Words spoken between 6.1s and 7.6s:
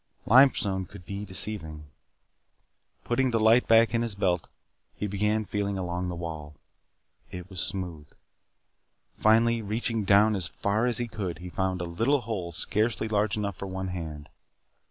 wall. It